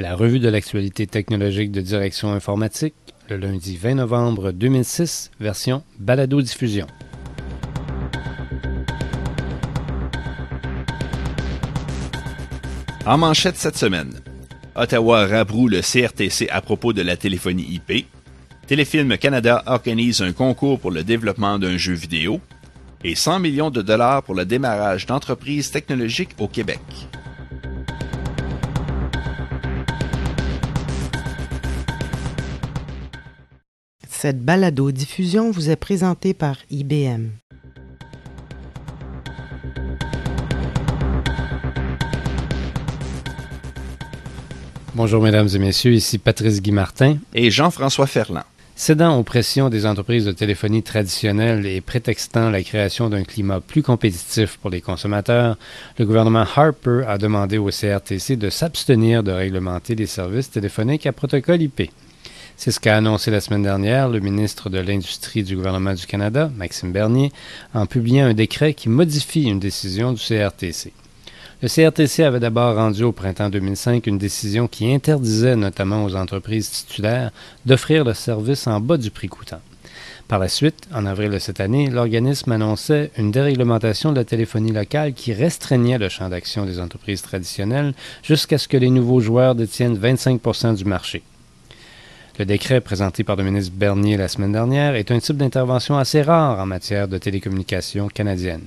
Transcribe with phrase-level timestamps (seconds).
[0.00, 2.94] La revue de l'actualité technologique de Direction informatique,
[3.28, 6.86] le lundi 20 novembre 2006, version balado-diffusion.
[13.04, 14.14] En manchette cette semaine,
[14.74, 18.06] Ottawa rabroue le CRTC à propos de la téléphonie IP.
[18.66, 22.40] Téléfilm Canada organise un concours pour le développement d'un jeu vidéo
[23.04, 26.80] et 100 millions de dollars pour le démarrage d'entreprises technologiques au Québec.
[34.22, 37.28] Cette balado-diffusion vous est présentée par IBM.
[44.94, 48.44] Bonjour mesdames et messieurs, ici Patrice Guy Martin et Jean-François Ferland.
[48.76, 53.82] Cédant aux pressions des entreprises de téléphonie traditionnelles et prétextant la création d'un climat plus
[53.82, 55.56] compétitif pour les consommateurs,
[55.98, 61.12] le gouvernement Harper a demandé au CRTC de s'abstenir de réglementer les services téléphoniques à
[61.12, 61.90] protocole IP.
[62.62, 66.50] C'est ce qu'a annoncé la semaine dernière le ministre de l'Industrie du gouvernement du Canada,
[66.54, 67.32] Maxime Bernier,
[67.72, 70.92] en publiant un décret qui modifie une décision du CRTC.
[71.62, 76.68] Le CRTC avait d'abord rendu au printemps 2005 une décision qui interdisait notamment aux entreprises
[76.68, 77.30] titulaires
[77.64, 79.62] d'offrir le service en bas du prix coûtant.
[80.28, 84.72] Par la suite, en avril de cette année, l'organisme annonçait une déréglementation de la téléphonie
[84.72, 89.54] locale qui restreignait le champ d'action des entreprises traditionnelles jusqu'à ce que les nouveaux joueurs
[89.54, 91.22] détiennent 25 du marché.
[92.40, 96.22] Le décret présenté par le ministre Bernier la semaine dernière est un type d'intervention assez
[96.22, 98.62] rare en matière de télécommunications canadienne.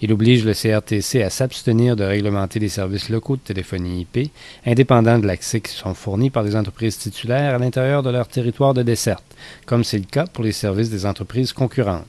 [0.00, 4.30] Il oblige le CRTC à s'abstenir de réglementer les services locaux de téléphonie IP,
[4.64, 8.72] indépendants de l'accès qui sont fournis par les entreprises titulaires à l'intérieur de leur territoire
[8.72, 9.24] de desserte,
[9.66, 12.06] comme c'est le cas pour les services des entreprises concurrentes.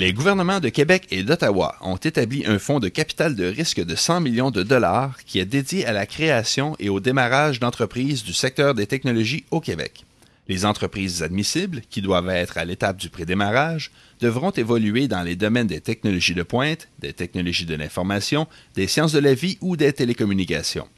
[0.00, 3.94] Les gouvernements de Québec et d'Ottawa ont établi un fonds de capital de risque de
[3.94, 8.32] 100 millions de dollars qui est dédié à la création et au démarrage d'entreprises du
[8.32, 10.06] secteur des technologies au Québec.
[10.48, 13.90] Les entreprises admissibles, qui doivent être à l'étape du prédémarrage,
[14.22, 18.46] devront évoluer dans les domaines des technologies de pointe, des technologies de l'information,
[18.76, 20.88] des sciences de la vie ou des télécommunications.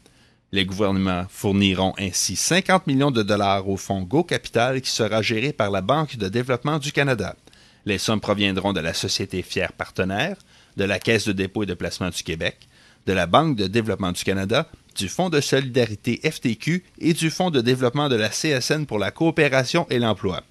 [0.52, 5.52] Les gouvernements fourniront ainsi 50 millions de dollars au fonds Go Capital qui sera géré
[5.52, 7.34] par la Banque de développement du Canada.
[7.84, 10.36] Les sommes proviendront de la Société Fier Partenaire,
[10.76, 12.68] de la Caisse de dépôt et de placement du Québec,
[13.06, 17.50] de la Banque de développement du Canada, du Fonds de solidarité FTQ et du Fonds
[17.50, 20.42] de développement de la CSN pour la coopération et l'emploi.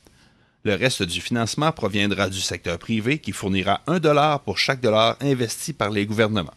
[0.63, 5.15] Le reste du financement proviendra du secteur privé qui fournira un dollar pour chaque dollar
[5.21, 6.53] investi par les gouvernements.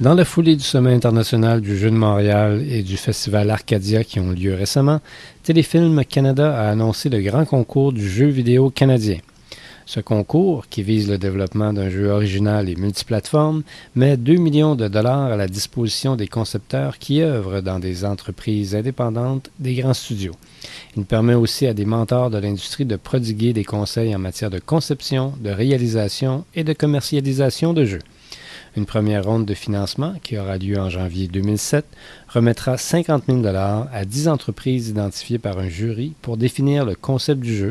[0.00, 4.18] Dans la foulée du Sommet international du Jeu de Montréal et du Festival Arcadia qui
[4.18, 5.00] ont lieu récemment,
[5.42, 9.18] Téléfilm Canada a annoncé le grand concours du jeu vidéo canadien.
[9.84, 13.62] Ce concours, qui vise le développement d'un jeu original et multiplateforme,
[13.94, 18.74] met 2 millions de dollars à la disposition des concepteurs qui œuvrent dans des entreprises
[18.74, 20.36] indépendantes des grands studios.
[20.96, 24.60] Il permet aussi à des mentors de l'industrie de prodiguer des conseils en matière de
[24.60, 28.00] conception, de réalisation et de commercialisation de jeux.
[28.76, 31.84] Une première ronde de financement, qui aura lieu en janvier 2007,
[32.28, 37.56] remettra 50 000 à 10 entreprises identifiées par un jury pour définir le concept du
[37.56, 37.70] jeu,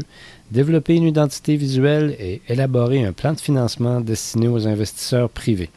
[0.52, 5.70] développer une identité visuelle et élaborer un plan de financement destiné aux investisseurs privés.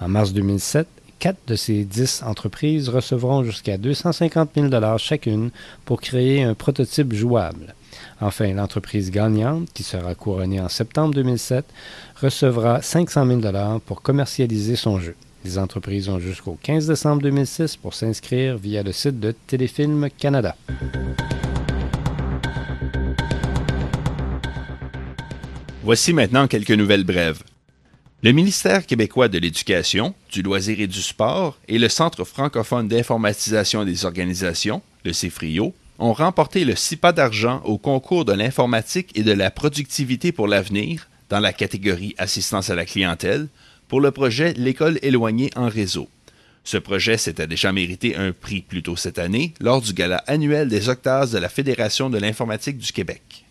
[0.00, 0.86] En mars 2007,
[1.18, 5.50] quatre de ces 10 entreprises recevront jusqu'à 250 000 chacune
[5.84, 7.74] pour créer un prototype jouable.
[8.20, 11.64] Enfin, l'entreprise gagnante, qui sera couronnée en septembre 2007,
[12.20, 15.14] recevra 500 000 pour commercialiser son jeu.
[15.44, 20.56] Les entreprises ont jusqu'au 15 décembre 2006 pour s'inscrire via le site de Téléfilm Canada.
[25.82, 27.42] Voici maintenant quelques nouvelles brèves.
[28.22, 33.84] Le ministère québécois de l'Éducation, du loisir et du sport et le Centre francophone d'informatisation
[33.84, 39.32] des organisations, le CIFRIO, ont remporté le CIPA d'argent au concours de l'informatique et de
[39.32, 43.48] la productivité pour l'avenir dans la catégorie assistance à la clientèle
[43.88, 46.08] pour le projet L'école éloignée en réseau.
[46.64, 50.68] Ce projet s'était déjà mérité un prix plus tôt cette année lors du gala annuel
[50.68, 53.44] des octaves de la Fédération de l'informatique du Québec.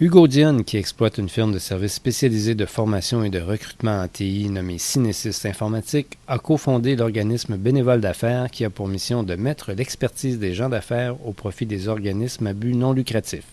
[0.00, 4.08] Hugo Dionne, qui exploite une firme de services spécialisée de formation et de recrutement en
[4.08, 9.70] TI nommée Cinesis Informatique, a cofondé l'organisme bénévole d'affaires qui a pour mission de mettre
[9.70, 13.44] l'expertise des gens d'affaires au profit des organismes à but non lucratif.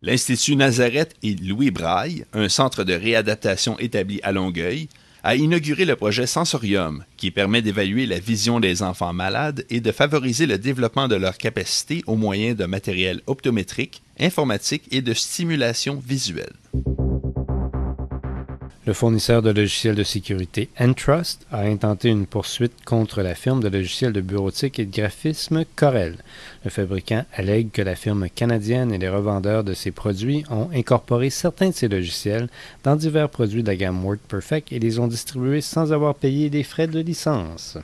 [0.00, 4.88] L'Institut Nazareth et Louis Braille, un centre de réadaptation établi à Longueuil,
[5.22, 9.92] a inauguré le projet Sensorium, qui permet d'évaluer la vision des enfants malades et de
[9.92, 16.02] favoriser le développement de leurs capacités au moyen de matériel optométrique, informatique et de stimulation
[16.06, 16.59] visuelle.
[18.90, 23.68] Le fournisseur de logiciels de sécurité Entrust a intenté une poursuite contre la firme de
[23.68, 26.16] logiciels de bureautique et de graphisme Corel.
[26.64, 31.30] Le fabricant allègue que la firme canadienne et les revendeurs de ses produits ont incorporé
[31.30, 32.48] certains de ces logiciels
[32.82, 36.64] dans divers produits de la gamme WordPerfect et les ont distribués sans avoir payé des
[36.64, 37.78] frais de licence.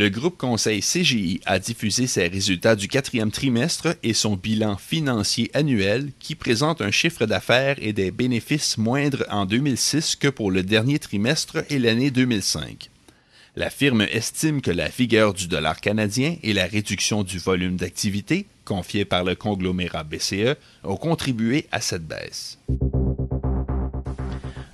[0.00, 5.50] Le groupe conseil CGI a diffusé ses résultats du quatrième trimestre et son bilan financier
[5.52, 10.62] annuel qui présente un chiffre d'affaires et des bénéfices moindres en 2006 que pour le
[10.62, 12.88] dernier trimestre et l'année 2005.
[13.56, 18.46] La firme estime que la vigueur du dollar canadien et la réduction du volume d'activité,
[18.64, 22.58] confiée par le conglomérat BCE, ont contribué à cette baisse.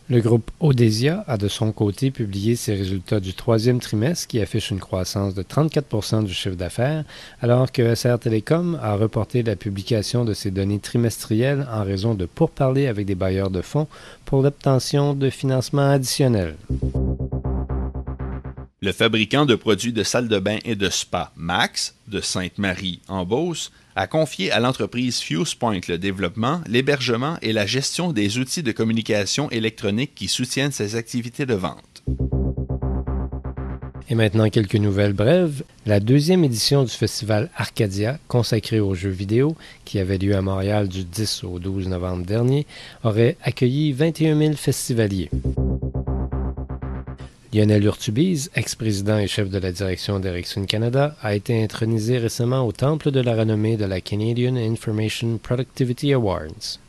[0.08, 4.70] Le groupe Odesia a de son côté publié ses résultats du troisième trimestre qui affichent
[4.70, 7.05] une croissance de 34% du chiffre d'affaires,
[7.43, 12.25] alors que SR Telecom a reporté la publication de ses données trimestrielles en raison de
[12.25, 13.88] pourparlers avec des bailleurs de fonds
[14.25, 16.55] pour l'obtention de financements additionnels.
[18.87, 23.25] Le fabricant de produits de salle de bain et de spa Max de Sainte-Marie en
[23.25, 28.71] Beauce a confié à l'entreprise FusePoint le développement, l'hébergement et la gestion des outils de
[28.71, 32.05] communication électronique qui soutiennent ses activités de vente.
[34.09, 35.65] Et maintenant quelques nouvelles brèves.
[35.85, 40.87] La deuxième édition du festival Arcadia, consacré aux jeux vidéo, qui avait lieu à Montréal
[40.87, 42.69] du 10 au 12 novembre dernier,
[43.03, 45.29] aurait accueilli 21 000 festivaliers.
[47.56, 52.73] Lionel Urtubise, ex-président et chef de la direction d'Ericsson Canada, a été intronisé récemment au
[52.73, 56.81] temple de la renommée de la Canadian Information Productivity Awards.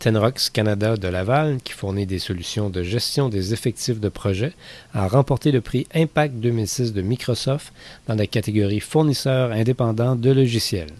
[0.00, 4.52] Tenrox Canada de Laval, qui fournit des solutions de gestion des effectifs de projet,
[4.92, 7.72] a remporté le prix Impact 2006 de Microsoft
[8.06, 10.90] dans la catégorie fournisseur indépendant de logiciels.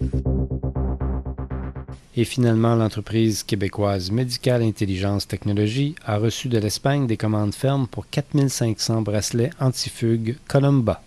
[2.14, 8.06] Et finalement, l'entreprise québécoise Medical Intelligence Technologie a reçu de l'Espagne des commandes fermes pour
[8.10, 11.02] 4500 bracelets antifugues Columba.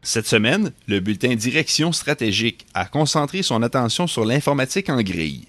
[0.00, 5.46] Cette semaine, le bulletin Direction stratégique a concentré son attention sur l'informatique en grille.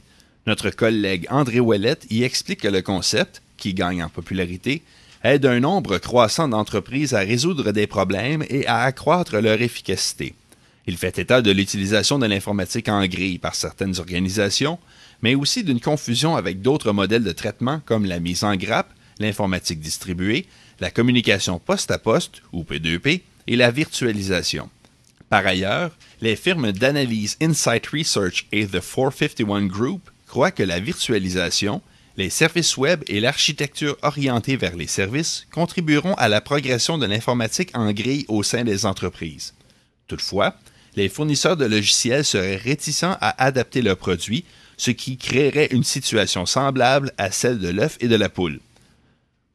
[0.47, 4.83] Notre collègue André Ouellette y explique que le concept, qui gagne en popularité,
[5.23, 10.35] aide un nombre croissant d'entreprises à résoudre des problèmes et à accroître leur efficacité.
[10.85, 14.79] Il fait état de l'utilisation de l'informatique en grille par certaines organisations,
[15.21, 19.79] mais aussi d'une confusion avec d'autres modèles de traitement comme la mise en grappe, l'informatique
[19.79, 20.45] distribuée,
[20.81, 24.69] la communication poste à poste ou P2P et la virtualisation.
[25.29, 25.91] Par ailleurs,
[26.21, 31.81] les firmes d'analyse Insight Research et The 451 Group croient que la virtualisation,
[32.15, 37.71] les services web et l'architecture orientée vers les services contribueront à la progression de l'informatique
[37.73, 39.53] en grille au sein des entreprises.
[40.07, 40.55] Toutefois,
[40.95, 44.45] les fournisseurs de logiciels seraient réticents à adapter leurs produits,
[44.77, 48.59] ce qui créerait une situation semblable à celle de l'œuf et de la poule.